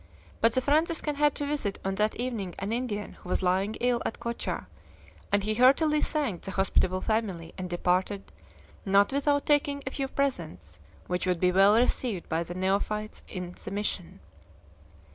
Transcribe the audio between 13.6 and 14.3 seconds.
the mission.